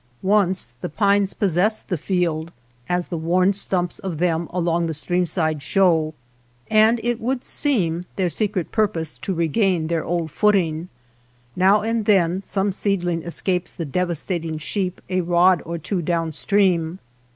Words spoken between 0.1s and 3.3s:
Once the pines possessed the field, as the